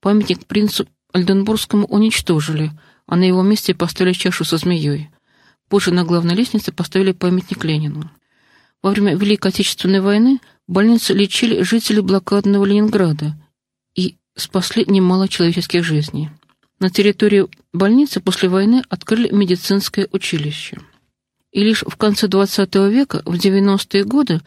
памятник 0.00 0.44
принцу 0.44 0.88
Альденбургскому 1.12 1.86
уничтожили, 1.86 2.72
а 3.06 3.16
на 3.16 3.24
его 3.24 3.42
месте 3.42 3.74
поставили 3.74 4.12
чашу 4.14 4.44
со 4.44 4.56
змеей. 4.56 5.10
Позже 5.68 5.92
на 5.92 6.04
главной 6.04 6.34
лестнице 6.34 6.72
поставили 6.72 7.12
памятник 7.12 7.64
Ленину. 7.64 8.10
Во 8.82 8.90
время 8.90 9.16
Великой 9.16 9.48
Отечественной 9.48 10.00
войны 10.00 10.40
в 10.66 10.72
больнице 10.72 11.14
лечили 11.14 11.62
жители 11.62 12.00
блокадного 12.00 12.64
Ленинграда 12.64 13.34
и 13.94 14.16
спасли 14.36 14.84
немало 14.86 15.28
человеческих 15.28 15.84
жизней. 15.84 16.30
На 16.80 16.90
территории 16.90 17.46
больницы 17.72 18.20
после 18.20 18.48
войны 18.48 18.82
открыли 18.88 19.30
медицинское 19.30 20.08
училище. 20.12 20.78
И 21.52 21.62
лишь 21.62 21.82
в 21.82 21.96
конце 21.96 22.26
XX 22.26 22.90
века, 22.90 23.22
в 23.24 23.34
90-е 23.34 24.04
годы, 24.04 24.40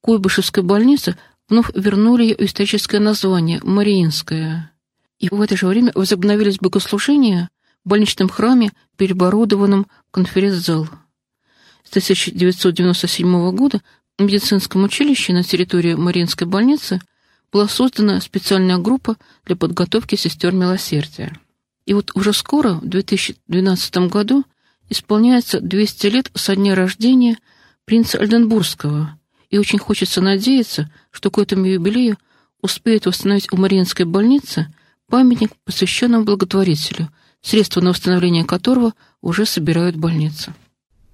Куйбышевская 0.00 0.64
больница 0.64 1.18
вновь 1.48 1.70
вернули 1.74 2.24
ее 2.24 2.44
историческое 2.44 2.98
название– 2.98 3.60
Мариинская. 3.62 4.72
И 5.18 5.28
в 5.28 5.40
это 5.40 5.56
же 5.56 5.66
время 5.66 5.92
возобновились 5.94 6.58
богослужения 6.58 7.50
больничном 7.90 8.28
храме, 8.28 8.70
переоборудованном 8.96 9.86
в 10.08 10.12
конференц-зал. 10.12 10.88
С 11.84 11.90
1997 11.90 13.50
года 13.50 13.82
в 14.16 14.22
медицинском 14.22 14.84
училище 14.84 15.32
на 15.32 15.42
территории 15.42 15.94
Мариинской 15.94 16.46
больницы 16.46 17.00
была 17.52 17.66
создана 17.66 18.20
специальная 18.20 18.78
группа 18.78 19.16
для 19.44 19.56
подготовки 19.56 20.14
сестер 20.14 20.52
милосердия. 20.52 21.36
И 21.84 21.92
вот 21.92 22.12
уже 22.14 22.32
скоро, 22.32 22.74
в 22.74 22.86
2012 22.86 23.96
году, 24.08 24.44
исполняется 24.88 25.60
200 25.60 26.06
лет 26.06 26.30
со 26.34 26.54
дня 26.54 26.76
рождения 26.76 27.38
принца 27.84 28.18
Альденбургского, 28.18 29.18
и 29.48 29.58
очень 29.58 29.80
хочется 29.80 30.20
надеяться, 30.20 30.92
что 31.10 31.30
к 31.32 31.38
этому 31.38 31.66
юбилею 31.66 32.18
успеют 32.62 33.06
восстановить 33.06 33.52
у 33.52 33.56
Мариинской 33.56 34.06
больницы 34.06 34.72
памятник, 35.08 35.50
посвященный 35.64 36.22
благотворителю, 36.22 37.08
средства 37.42 37.80
на 37.80 37.90
восстановление 37.90 38.44
которого 38.44 38.94
уже 39.20 39.46
собирают 39.46 39.96
больницы. 39.96 40.54